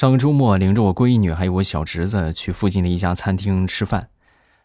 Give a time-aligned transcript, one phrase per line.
[0.00, 4.08] 上个周末领着我闺女还有我小侄子去附近的一家餐厅吃饭，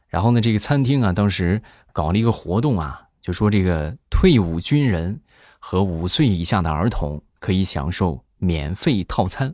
[0.08, 1.62] 然后呢，这个餐厅啊，当时
[1.92, 5.20] 搞了一个活动啊，就说这个退伍军人
[5.60, 9.54] 和五岁以下的儿童可以享受免费套餐。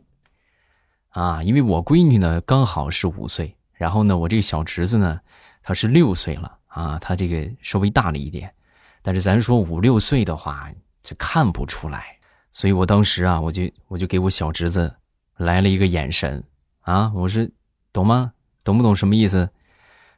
[1.08, 5.18] 啊，因为我闺女呢刚好是五岁，然后呢，我这个小侄子呢
[5.64, 8.54] 他是六岁了啊，他这个稍微大了一点，
[9.02, 10.70] 但是咱说五六岁的话，
[11.02, 12.18] 这看不出来，
[12.52, 14.94] 所以我当时啊，我就我就给我小侄子
[15.42, 16.42] 来了一个眼神
[16.82, 17.52] 啊，我是
[17.92, 18.32] 懂吗？
[18.62, 19.50] 懂不懂什么意思？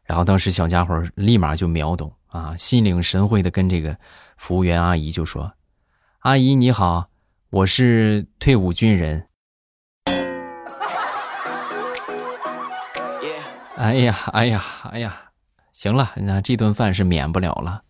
[0.04, 3.96] 然后当时小家伙立马就秒懂啊，心领神会的跟这个
[4.36, 5.50] 服务员阿姨就说
[6.20, 7.08] ：“阿姨你好，
[7.48, 9.26] 我是退伍军人。”
[13.76, 15.16] 哎呀，哎呀，哎呀，
[15.72, 17.82] 行了，那这顿饭是免不了了。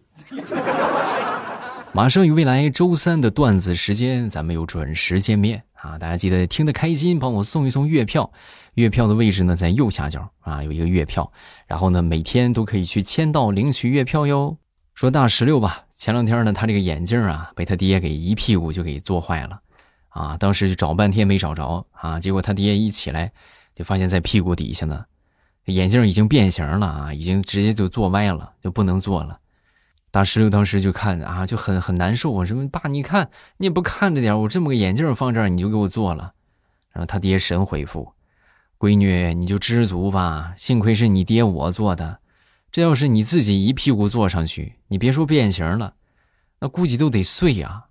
[1.92, 5.98] 马上与未来周三的段子时间，咱们又准时见面啊！
[5.98, 8.32] 大家记得听得开心，帮我送一送月票。
[8.74, 11.30] 月票的位置呢，在右下角啊，有一个月票。
[11.66, 14.56] 然后呢，每天都可以去签到领取月票哟。
[14.94, 19.60] 说大石榴吧，前两天呢，他这个眼镜啊，被他爹给一屁股就给坐坏了
[20.08, 20.36] 啊！
[20.38, 23.30] 当时就找半天没找着啊，结果他爹一起来，
[23.74, 25.04] 就发现在屁股底下呢。
[25.66, 29.38] 眼镜已经变形了啊，已经直接就坐歪了，就不能坐了。
[30.14, 32.30] 大石榴当时就看啊，就很很难受。
[32.30, 36.34] 我说：“爸，你看你也不看着点，我这么个眼镜放这儿，你就给我做了。”
[36.94, 38.12] 然后他爹神回复
[38.78, 42.20] ：“闺女，你就知足吧，幸亏是你爹我做的。
[42.70, 45.94] 这要是你自己一屁股坐上去，你别说变形了，
[46.60, 47.86] 那估计都得碎呀。”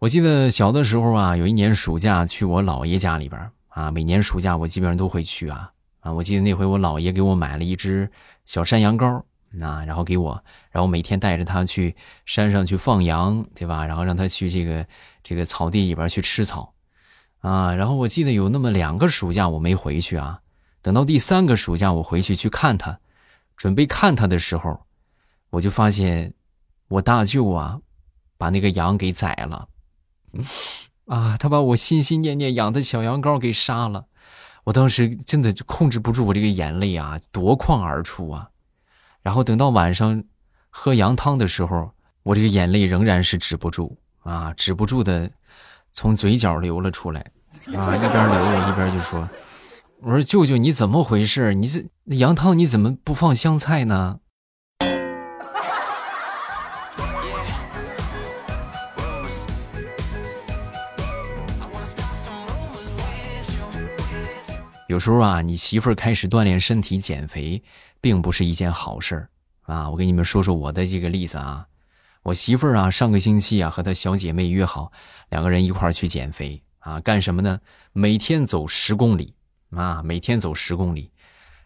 [0.00, 6.12] 我记得小的时候啊，有一年暑假去我姥爷家里边啊，每年暑假我基本上都会去啊啊！
[6.12, 8.08] 我记得那回我姥爷给我买了一只
[8.46, 9.24] 小山羊羔
[9.60, 13.84] 啊，然后给我，然后每天带着他去山上去放羊，对吧？
[13.84, 14.86] 然后让他去这个
[15.24, 16.72] 这个草地里边去吃草
[17.40, 17.74] 啊。
[17.74, 20.38] 然后我记得有那么两个暑假我没回去啊，
[20.80, 23.00] 等到第三个暑假我回去去看他，
[23.56, 24.80] 准备看他的时候，
[25.50, 26.32] 我就发现
[26.86, 27.80] 我大舅啊
[28.36, 29.66] 把那个羊给宰了。
[31.06, 31.36] 啊！
[31.38, 34.04] 他把我心心念念养的小羊羔给杀了，
[34.64, 38.50] 我当时真的就控制不住我这个眼泪啊，夺眶而出啊！
[39.22, 40.22] 然后等到晚上
[40.68, 45.30] 喝羊汤的时候，我这个眼泪仍然是止不住啊，止不住的
[45.90, 47.20] 从嘴角流了出来
[47.74, 47.96] 啊！
[47.96, 49.26] 一边流我一边就说
[50.02, 51.54] ：“我说舅舅你怎么回事？
[51.54, 51.82] 你这
[52.16, 54.20] 羊汤你怎么不放香菜呢？”
[64.88, 67.62] 有时候啊，你媳妇儿开始锻炼身体、减肥，
[68.00, 69.28] 并不是一件好事儿
[69.64, 69.90] 啊！
[69.90, 71.66] 我给你们说说我的这个例子啊。
[72.22, 74.90] 我媳妇儿啊，上个星期啊，和她小姐妹约好，
[75.28, 76.98] 两个人一块儿去减肥啊。
[77.00, 77.60] 干什么呢？
[77.92, 79.34] 每天走十公里
[79.72, 81.12] 啊，每天走十公里，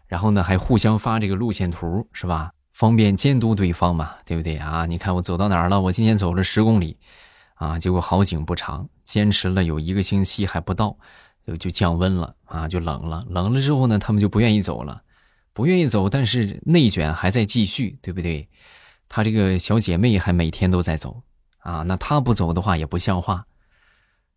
[0.05, 2.51] 然后呢，还互相发这个路线图，是吧？
[2.73, 4.85] 方便监督对方嘛，对不对啊？
[4.85, 5.79] 你看我走到哪儿了？
[5.79, 6.97] 我今天走了十公里，
[7.53, 10.97] 啊，结果好景不长，坚持了有一个星期还不到。
[11.45, 13.23] 就就降温了啊，就冷了。
[13.29, 15.03] 冷了之后呢，他们就不愿意走了，
[15.53, 16.09] 不愿意走。
[16.09, 18.47] 但是内卷还在继续，对不对？
[19.09, 21.21] 她这个小姐妹还每天都在走
[21.59, 23.45] 啊，那她不走的话也不像话。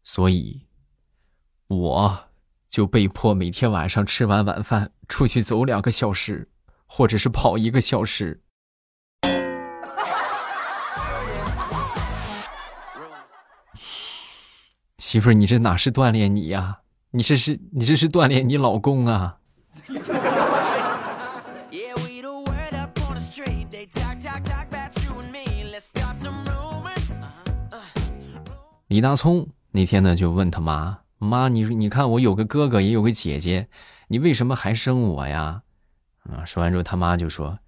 [0.02, 0.66] 所以，
[1.68, 2.28] 我
[2.68, 6.50] 就被迫每天晚上吃完晚饭出去走两个小时，
[6.86, 8.42] 或者是跑一个小时。
[14.98, 16.80] 媳妇儿，你这哪是锻炼你呀？
[17.16, 19.38] 你这是你这是锻炼你老公啊！
[28.88, 33.66] 李大聪那天呢就问他妈：“妈，你说你看我有个哥哥也有个姐姐，
[34.08, 35.62] 你为什么还生我呀？”
[36.30, 37.58] 啊，说完之后他妈就说：“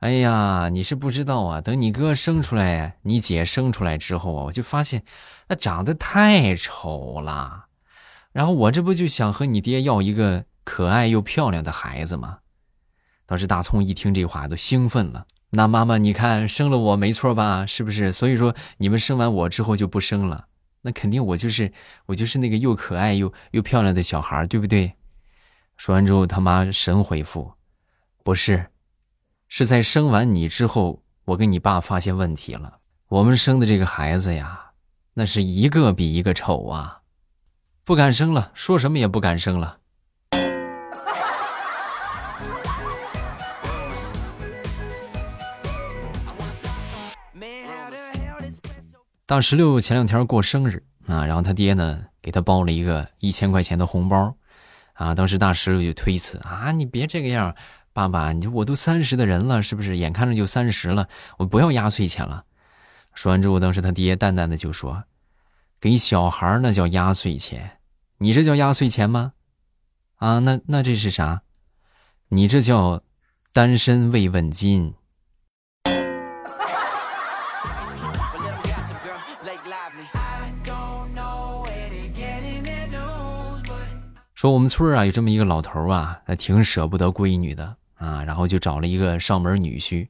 [0.00, 5.02] 哎呀，你是不知道啊，等你哥生出来，你姐生出来之后啊，我就发现
[5.48, 7.64] 那长得太丑了。”
[8.34, 12.40] 然后我这不就想和你爹要一个可爱又漂亮的孩子吗？
[13.26, 15.24] 当时大葱一听这话都兴奋了。
[15.50, 17.64] 那妈妈，你看生了我没错吧？
[17.64, 18.12] 是不是？
[18.12, 20.48] 所以说你们生完我之后就不生了？
[20.82, 21.72] 那肯定我就是
[22.06, 24.92] 我就是那个又可爱又又漂亮的小孩，对不对？
[25.76, 27.52] 说完之后，他妈神回复
[28.24, 28.66] ：“不是，
[29.46, 32.80] 是在生完你之后，我跟你爸发现问题了。
[33.06, 34.72] 我们生的这个孩子呀，
[35.14, 36.98] 那是一个比一个丑啊。”
[37.86, 39.76] 不敢生了，说什么也不敢生了。
[49.26, 54.34] 大石榴前两天过生日啊，然后他爹呢给他包了一个一千块钱的红包，
[54.94, 57.54] 啊，当时大石榴就推辞啊，你别这个样，
[57.92, 59.98] 爸爸，你我都三十的人了，是不是？
[59.98, 61.06] 眼看着就三十了，
[61.36, 62.44] 我不要压岁钱了。
[63.12, 65.04] 说完之后，当时他爹淡淡的就说
[65.84, 67.72] ：“给小孩那叫压岁钱，
[68.16, 69.34] 你这叫压岁钱吗？
[70.14, 71.42] 啊，那那这是啥？
[72.28, 73.02] 你这叫
[73.52, 74.94] 单身慰问金。”
[84.34, 90.08] 说我们村啊有这么一个老头啊，他挺舍不得闺女的啊，然后就找了一个上门女婿，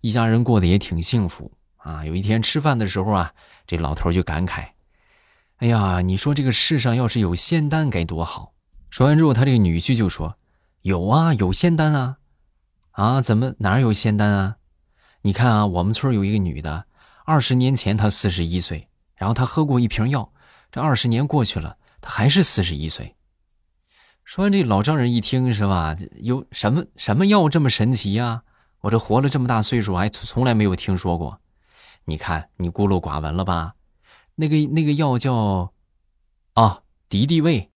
[0.00, 2.06] 一家人过得也挺幸福啊。
[2.06, 3.34] 有一天吃饭的时候啊，
[3.66, 4.66] 这老头就感慨
[5.60, 8.54] ：“哎呀，你说这个世上要是有仙丹该多好。”
[8.88, 10.36] 说完之后，他这个女婿就说
[10.80, 12.16] ：“有啊，有仙丹啊，
[12.92, 14.56] 啊，怎么哪有仙丹啊？
[15.20, 16.86] 你看啊，我们村有一个女的，
[17.26, 20.32] 二十年前她四十一岁，然后她喝过一瓶药，
[20.72, 23.14] 这二十年过去了，她还是四十一岁。”
[24.24, 25.94] 说完，这老丈人一听是吧？
[26.22, 28.44] 有什么什么药这么神奇呀？
[28.80, 31.38] 我这活了这么大岁数，还从来没有听说过。
[32.06, 33.74] 你看，你孤陋寡闻了吧？
[34.40, 35.70] 那个那个药叫
[36.54, 37.68] 啊敌敌畏。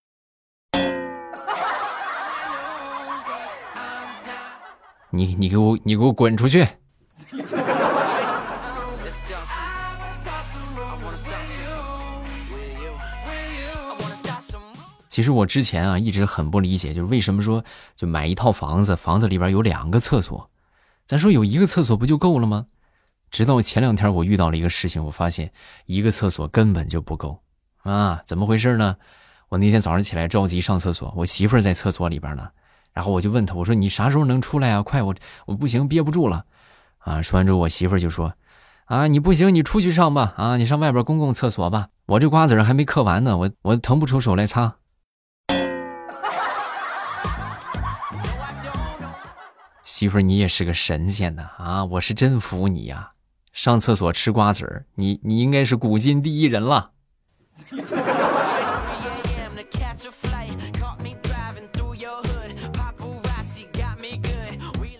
[5.11, 6.66] 你你给我你给我滚出去！
[15.06, 17.62] 其实我之前啊一直很不理解，就是为什么说
[17.94, 20.50] 就买一套房子，房子里边有两个厕所，
[21.05, 22.69] 咱说有一个厕所不就够了吗？
[23.35, 25.51] 直到前两天我遇到了一个事情，我发现
[25.87, 27.43] 一个厕所根本就不够
[27.83, 28.23] 啊！
[28.25, 28.95] 怎么回事呢？
[29.49, 32.49] 我那天早上起来着急上厕所，我媳妇儿在厕所里边呢，
[32.93, 34.85] 然后我就问她，我说你啥时候能出来啊？
[34.85, 35.13] 快，我
[35.47, 36.45] 我不行，憋不住了
[36.99, 37.21] 啊！
[37.23, 38.33] 说完之后，我媳妇儿就说
[38.85, 44.77] 啊，你不行，你出去上吧，啊，你上外边公共厕所吧，我这瓜子还没嗑完呢，我我腾不出手来擦。
[49.83, 51.51] 媳妇儿，你也是个神仙呐！
[51.59, 53.11] 啊，我是真服你呀！
[53.55, 56.91] 上厕所吃瓜子儿，你你应该是古今第一人了。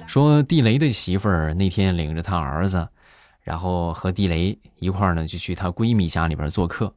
[0.07, 2.89] 说地雷的媳妇儿那天领着他儿子，
[3.43, 6.95] 然后和地雷一块儿呢，就去她闺蜜家里边做客。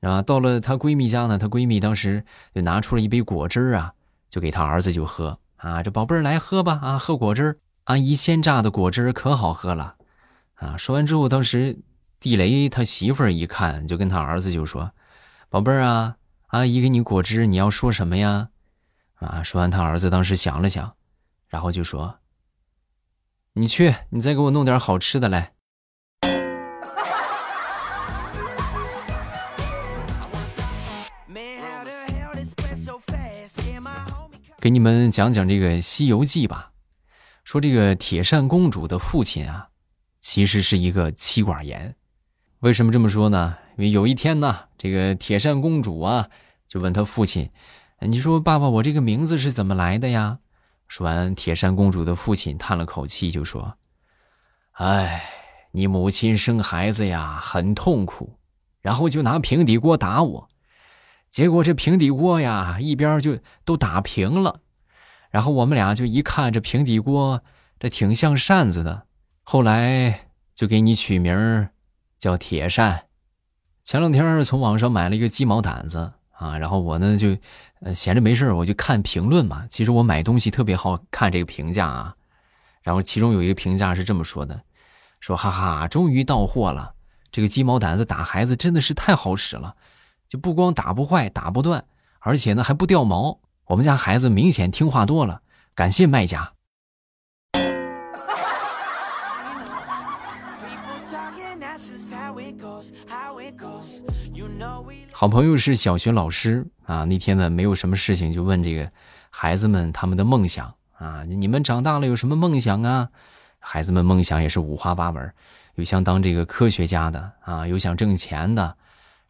[0.00, 2.24] 啊，到了她闺蜜家呢，她闺蜜当时
[2.54, 3.92] 就拿出了一杯果汁啊，
[4.30, 5.38] 就给她儿子就喝。
[5.56, 6.80] 啊，这宝贝儿来喝吧！
[6.82, 9.96] 啊，喝果汁阿姨鲜榨的果汁可好喝了。
[10.58, 11.78] 啊，说完之后，当时
[12.20, 14.92] 地雷他媳妇儿一看，就跟他儿子就说
[15.48, 16.16] ：“宝贝儿啊，
[16.48, 18.48] 阿姨给你果汁，你要说什么呀？”
[19.20, 20.94] 啊，说完他儿子当时想了想，
[21.48, 22.18] 然后就说
[23.54, 25.52] ：“你去，你再给我弄点好吃的来。”
[34.60, 36.72] 给你们讲讲这个《西游记》吧。
[37.44, 39.67] 说这个铁扇公主的父亲啊，
[40.30, 41.96] 其实是一个妻管严。
[42.58, 43.56] 为什么这么说呢？
[43.78, 46.28] 因为有一天呢，这个铁扇公主啊，
[46.66, 47.48] 就问他父亲
[48.06, 50.40] ：“你说爸爸，我这个名字是怎么来的呀？”
[50.86, 53.78] 说完，铁扇公主的父亲叹了口气，就说
[54.76, 55.24] ：“哎，
[55.72, 58.38] 你母亲生孩子呀，很痛苦，
[58.82, 60.48] 然后就拿平底锅打我。”
[61.32, 64.60] 结果这平底锅呀，一边就都打平了，
[65.30, 67.42] 然后我们俩就一看这平底锅，
[67.80, 69.06] 这挺像扇子的，
[69.50, 71.70] 后来就给你取名
[72.18, 73.06] 叫铁扇。
[73.82, 77.34] 前两天从网上买了一个鸡毛掸子啊，然后我呢就
[77.80, 79.66] 呃闲着没事我就看评论嘛。
[79.70, 82.14] 其实我买东西特别好看这个评价啊，
[82.82, 84.60] 然后其中有一个评价是这么说的：
[85.18, 86.92] 说哈哈，终于到货了，
[87.32, 89.76] 这个鸡毛掸子打孩子真的是太好使了。
[90.28, 91.86] 就不光打不坏、打不断，
[92.18, 93.40] 而且呢还不掉毛。
[93.68, 95.40] 我们家孩子明显听话多了，
[95.74, 96.52] 感谢卖家。
[105.20, 108.88] 好朋友是小学老师啊，那天呢没有什么事情，就问这个
[109.30, 113.08] 孩子们他们的梦想啊，你们长大了有什么梦想啊？
[113.58, 115.32] 孩子们梦想也是五花八门，
[115.74, 118.76] 有想当这个科学家的啊，有想挣钱的。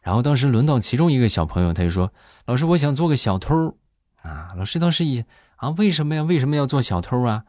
[0.03, 2.13] 然后当时轮到其中一个小朋友，他就说
[2.45, 3.75] ：“老师，我想做个小偷。”
[4.21, 5.25] 啊，老师当时一
[5.57, 6.23] 啊，为什么呀？
[6.23, 7.45] 为什么要做小偷啊？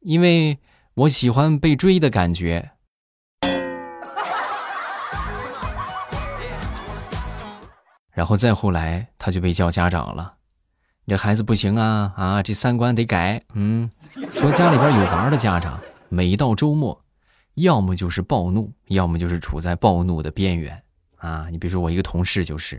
[0.00, 0.58] 因为
[0.92, 2.71] 我喜欢被追的感觉。
[8.12, 10.34] 然后再后来，他就被叫家长了。
[11.06, 13.42] 这孩子不行啊啊，这三观得改。
[13.54, 13.90] 嗯，
[14.30, 17.04] 说家里边有娃的家长，每到周末
[17.54, 20.82] 要么就是暴怒，要么就是处在暴怒的边缘
[21.16, 21.48] 啊。
[21.50, 22.76] 你比如说我一个同事就是，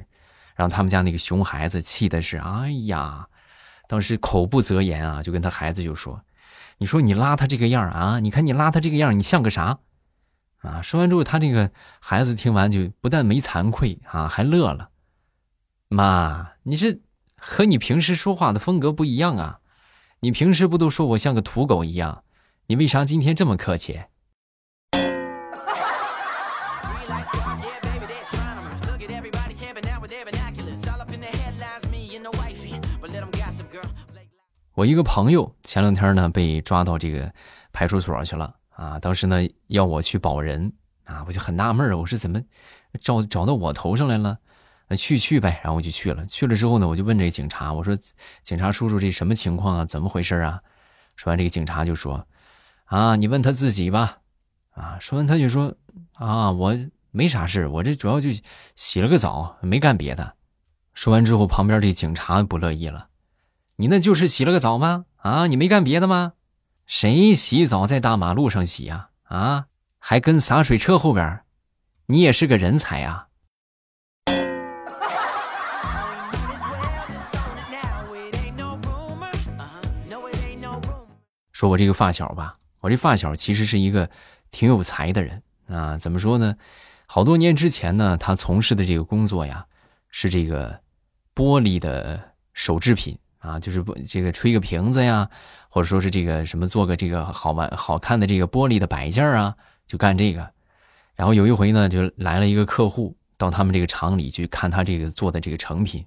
[0.55, 3.27] 然后他们家那个熊孩子气的是，哎呀，
[3.87, 6.21] 当时口不择言啊，就跟他孩子就说
[6.79, 9.79] ：“你说你拉他这个样啊，你看你拉他这个样，你像个啥？”
[10.63, 14.91] 啊，说完之后，他这个孩子听完就不但没惭愧啊，还乐了。
[15.89, 17.01] 妈，你是
[17.35, 19.59] 和你平时说话的风格不一样啊！
[20.21, 22.23] 你平时不都说我像个土狗一样？
[22.67, 24.01] 你为啥今天这么客气？
[34.73, 37.31] 我一个朋友前两天呢被抓到这个
[37.71, 38.55] 派出所去了。
[38.71, 39.37] 啊，当时呢
[39.67, 40.73] 要我去保人
[41.03, 42.41] 啊，我就很纳闷，我说怎么
[42.99, 44.39] 找找到我头上来了？
[44.87, 46.25] 那去去呗，然后我就去了。
[46.25, 47.97] 去了之后呢，我就问这个警察，我说
[48.43, 49.85] ：“警察叔叔，这什么情况啊？
[49.85, 50.61] 怎么回事啊？”
[51.15, 52.27] 说完，这个警察就说
[52.85, 54.19] ：“啊，你问他自己吧。”
[54.75, 55.73] 啊，说完他就说
[56.13, 56.77] ：“啊，我
[57.11, 58.29] 没啥事，我这主要就
[58.75, 60.35] 洗了个澡，没干别的。”
[60.93, 63.07] 说完之后，旁边这警察不乐意了
[63.77, 65.05] ：“你那就是洗了个澡吗？
[65.17, 66.33] 啊，你没干别的吗？”
[66.85, 69.09] 谁洗澡在大马路上洗呀？
[69.23, 69.67] 啊，
[69.99, 71.41] 还跟洒水车后边
[72.07, 73.27] 你也是个人才呀！
[81.53, 84.09] 说我这个发小吧，我这发小其实是一个
[84.51, 85.97] 挺有才的人啊。
[85.97, 86.57] 怎么说呢？
[87.07, 89.65] 好多年之前呢，他从事的这个工作呀，
[90.09, 90.81] 是这个
[91.33, 93.17] 玻璃的手制品。
[93.43, 95.29] 啊，就是这个吹个瓶子呀，
[95.67, 99.53] 或者说是这个什么做个这个好玩好看的这个玻璃的摆件啊，
[99.85, 100.49] 就干这个。
[101.13, 106.05] 然后有一回呢，就来了一个客户到他们这个厂里去看他这个做的这个成品。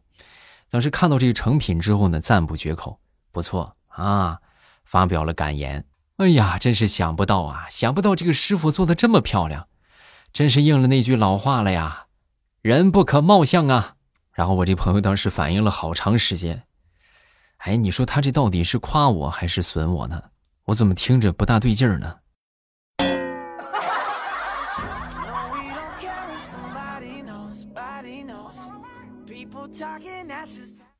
[0.71, 2.99] 当时看到这个成品之后呢，赞不绝口，
[3.33, 4.41] 不错啊，
[4.87, 5.85] 发表了感言。
[6.17, 9.69] 哎呀，真是想不到啊，想不到这个师傅做的这么漂亮，
[10.33, 12.07] 真是应了那句老话了呀，
[12.63, 13.97] 人不可貌相啊。
[14.33, 16.65] 然后我这朋友当时反应了好长时间。
[17.59, 20.23] 哎，你说他这到底是夸我还是损我呢？
[20.65, 22.17] 我怎么听着不大对劲儿呢？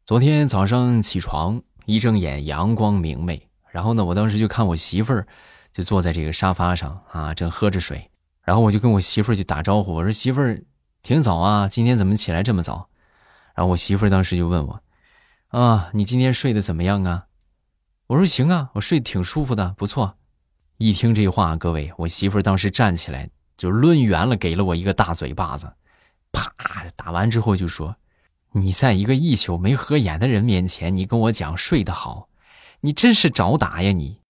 [0.05, 5.27] 昨天早上起床一睁眼，阳光明媚，然后呢，我当时就看我媳妇儿
[5.71, 8.11] 就坐在这个沙发上啊，正喝着水，
[8.43, 10.63] 然后我就跟我媳妇儿就打招呼，我说媳妇儿
[11.03, 12.89] 挺早啊，今天怎么起来这么早？
[13.55, 14.81] 然后我媳妇儿当时就问我。
[15.49, 17.27] 啊，你今天睡得怎么样啊？
[18.07, 20.15] 我说行啊，我睡挺舒服的，不错。
[20.79, 23.29] 一听这话，各位，我媳妇儿当时站起来
[23.59, 25.71] 就抡圆了，给了我一个大嘴巴子，
[26.33, 26.51] 啪
[26.97, 27.95] 打完之后就说
[28.53, 32.31] ：“你在一个一宿没合眼的人面前，你跟我讲睡得好，
[32.81, 34.21] 你真是找打呀你！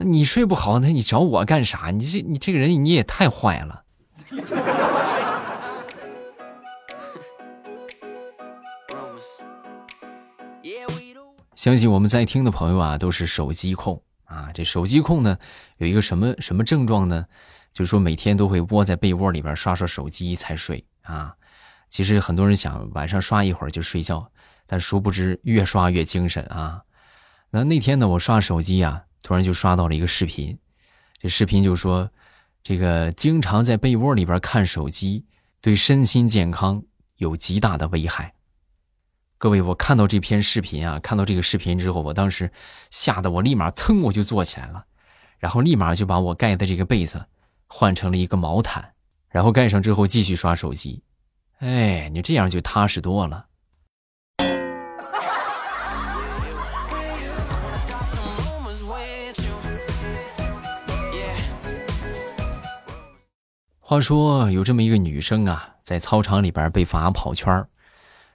[0.00, 1.90] 你睡不好，那你找我干啥？
[1.90, 3.84] 你这你这个人你也太坏了。”
[11.54, 14.50] 相信我们在听的朋友啊，都是手机控啊。
[14.54, 15.36] 这手机控呢，
[15.78, 17.26] 有一个什么什么症状呢？
[17.72, 21.34] 就是说每天都会窝在被窝里边刷刷手机才睡啊。
[21.90, 24.30] 其实很多人想晚上刷一会儿就睡觉，
[24.66, 26.82] 但殊不知越刷越精神啊。
[27.50, 30.58] 那那天呢，我刷手机啊，突然就刷到了一个视频。
[31.18, 32.10] 这视频就说，
[32.62, 35.24] 这个经常在被窝里边看手机，
[35.60, 36.82] 对身心健康
[37.16, 38.34] 有极大的危害。
[39.38, 42.52] 各位，我看到这篇视频啊，看到这个视频之后，我当时
[42.90, 44.84] 吓得我立马噌我就坐起来了，
[45.38, 47.24] 然后立马就把我盖的这个被子
[47.66, 48.92] 换成了一个毛毯，
[49.30, 51.02] 然后盖上之后继续刷手机。
[51.58, 53.46] 哎，你这样就踏实多了。
[63.80, 67.66] 话说有这么一个女生啊，在操场里边被罚跑圈。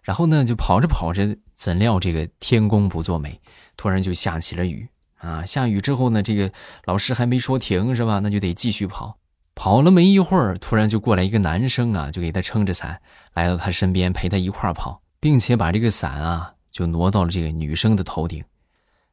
[0.02, 3.40] 然后呢，就跑着跑着，怎料这个天公不作美，
[3.78, 4.90] 突然就下起了雨
[5.20, 5.46] 啊！
[5.46, 6.52] 下雨之后呢，这个
[6.84, 8.20] 老师还没说停，是吧？
[8.20, 9.18] 那就得继续跑。
[9.56, 13.02] 跑了没一会儿，突然就过来一个男生啊，就给他撑着伞，
[13.34, 18.44] 来到他身边陪他一块儿跑，并且把这个伞啊就挪到了这个女生的头顶。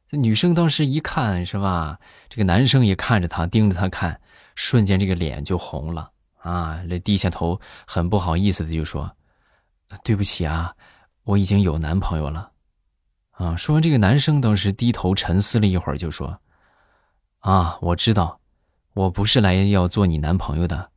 [0.09, 1.97] 这女生当时一看，是吧？
[2.27, 4.19] 这个男生也看着她，盯着她看，
[4.55, 6.81] 瞬间这个脸就红了啊！
[6.89, 9.09] 这低下头，很不好意思的就说
[10.03, 10.73] ：“对不起啊。”
[11.23, 12.51] 我已经有男朋友了，
[13.33, 13.55] 啊！
[13.55, 16.41] 说完，这个男生当时低头沉思了一会儿，就说
[17.39, 18.40] ：“啊，我知道，
[18.93, 20.89] 我不是来要做你男朋友的，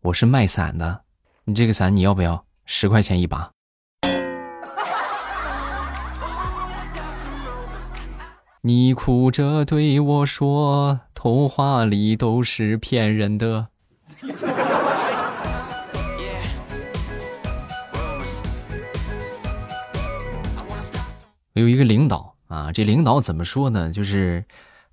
[0.00, 1.02] 我是卖伞的。
[1.44, 2.46] 你这个伞你要不要？
[2.64, 3.50] 十块钱一把。”
[8.62, 13.66] 你哭着对我说：“童话里都是骗人的。”
[21.52, 23.90] 有一个领导啊，这领导怎么说呢？
[23.90, 24.42] 就是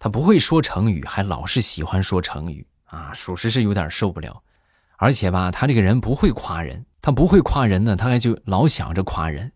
[0.02, 4.42] 他不会说成语，还老是喜欢说成语啊，属实是有点受不了。
[4.98, 9.52] 而且吧，他这个人不会夸人，他不会夸人呢，他还就老想着夸人。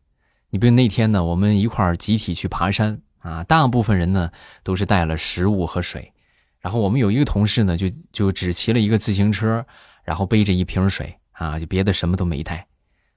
[0.52, 4.30] 你比如那天呢，我们一块儿集体去爬山啊，大部分人呢
[4.62, 6.14] 都是带了食物和水，
[6.60, 9.66] 然后我们有一个同事呢，就就只骑了一个自行车，
[10.04, 12.68] 然后背着一瓶水啊，就别的什么都没带。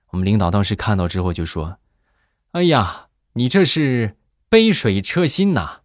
[0.08, 1.76] 我们领导当时看到之后就说
[2.52, 3.04] ：“哎呀。”
[3.34, 4.16] 你这是
[4.48, 5.82] 杯水车薪呐！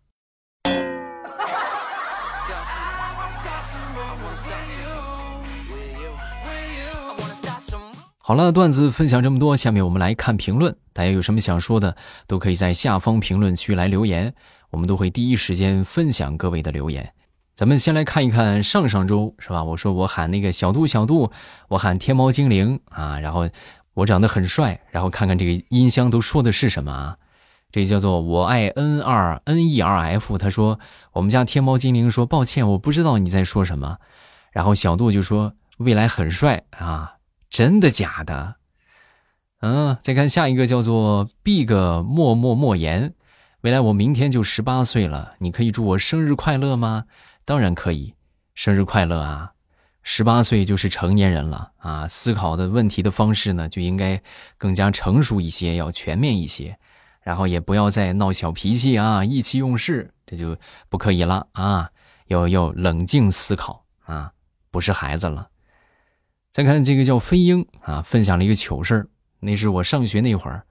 [8.25, 10.73] 好了，段子分享这么多，下面我们来看评论。
[10.93, 14.33] 大家有什么想说的，都可以在下方评论区来留言，
[14.69, 17.13] 我们都会第一时间分享各位的留言。
[17.53, 19.63] 咱们先来看一看上上周是吧？
[19.63, 21.31] 我说我喊那个小度小度，
[21.67, 23.49] 我喊天猫精灵啊，然后
[23.93, 27.17] 我长得很帅，然后看看这个音箱都说的是什么啊？
[27.73, 30.37] 这叫做我爱 N 二 N E R F。
[30.37, 30.79] 他说
[31.11, 33.97] ：“我们家天猫精灵说抱歉，我不知道你在说什么。”
[34.53, 37.15] 然后小杜就说：“未来很帅啊，
[37.49, 38.57] 真的假的？”
[39.61, 41.65] 嗯，再看下一个叫做 Big
[42.05, 43.15] 默默莫言
[43.61, 47.05] ：“未来我明天就十八岁了，你可以祝我生日快乐吗？”
[47.43, 48.13] 当然可以，
[48.53, 49.53] 生日快乐啊！
[50.03, 54.21] 十八岁就是成年人了啊，思考的问题的方式呢就应该
[54.57, 56.77] 更加成熟一些，要全面一些。
[57.23, 60.57] 然后也不要再闹小脾气啊，意气用事，这就
[60.89, 61.89] 不可以了啊！
[62.27, 64.31] 要要冷静思考啊，
[64.71, 65.47] 不是孩子了。
[66.51, 70.63] 再看这个叫飞鹰啊，分享了一个糗事那是我上学那会儿，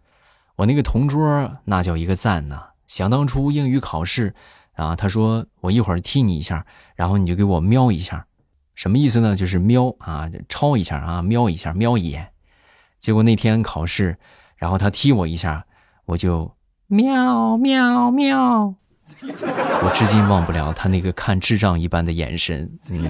[0.56, 2.70] 我那个同桌那叫一个赞呐！
[2.86, 4.34] 想当初英语考试
[4.74, 8.26] 啊，他说我一会儿踢你一下，然后你就给我瞄一下，
[8.74, 9.34] 什么意思呢？
[9.34, 12.30] 就是瞄啊，抄一下啊，瞄一下，瞄一眼。
[12.98, 14.18] 结果那天考试，
[14.56, 15.66] 然后他踢我一下。
[16.06, 16.50] 我就
[16.88, 18.74] 喵喵喵，
[19.22, 22.70] 我至今忘不了他那个看智障一般的眼神。
[22.90, 23.08] 嗯，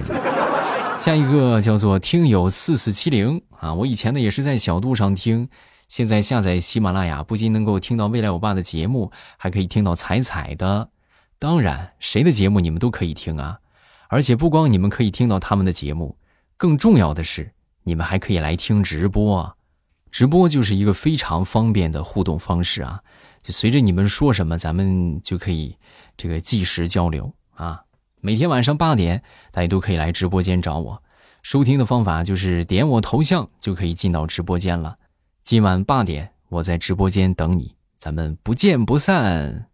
[0.99, 5.49] 下一个叫做听友四四七零啊，我以前呢也是在小度上听，
[5.87, 10.89] 现在下载喜马拉雅，不仅能够听到未来我爸的节目，还可以听到彩彩的。
[11.39, 13.59] 当然，谁的节目你们都可以听啊，
[14.07, 16.15] 而且不光你们可以听到他们的节目，
[16.55, 17.51] 更重要的是，
[17.83, 19.57] 你们还可以来听直播。
[20.13, 23.01] 直播就是一个非常方便的互动方式啊！
[23.41, 25.75] 就随着你们说什么，咱们就可以
[26.15, 27.81] 这个即时交流啊。
[28.21, 31.01] 每天晚上八点，大家都可以来直播间找我。
[31.41, 34.97] 收听的方法就是点我头像就可以进到直播间了。
[35.41, 39.65] 今晚八点，我在直播间等你，咱们不见不散。